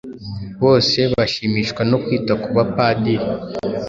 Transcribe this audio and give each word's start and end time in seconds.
Bose 0.63 0.99
bashimishwa 1.13 1.81
no 1.89 1.97
kwita 2.03 2.33
ku 2.41 2.49
bapadiri. 2.55 3.27